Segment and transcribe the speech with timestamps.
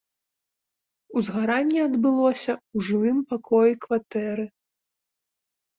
[1.21, 4.45] Узгаранне адбылося ў жылым пакоі кватэры.